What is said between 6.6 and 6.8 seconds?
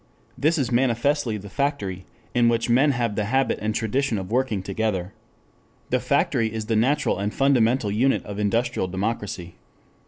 the